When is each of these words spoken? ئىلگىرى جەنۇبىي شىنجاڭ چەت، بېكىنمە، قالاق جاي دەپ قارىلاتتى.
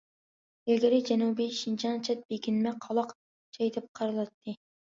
ئىلگىرى 0.71 1.01
جەنۇبىي 1.09 1.51
شىنجاڭ 1.59 2.01
چەت، 2.09 2.25
بېكىنمە، 2.33 2.75
قالاق 2.87 3.15
جاي 3.59 3.73
دەپ 3.77 3.93
قارىلاتتى. 4.01 4.61